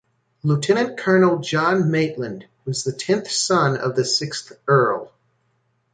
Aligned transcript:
Lieutenant-Colonel 0.41 1.41
John 1.41 1.91
Maitland 1.91 2.47
was 2.65 2.83
the 2.83 2.91
tenth 2.91 3.29
son 3.29 3.77
of 3.77 3.95
the 3.95 4.03
sixth 4.03 4.51
Earl. 4.67 5.13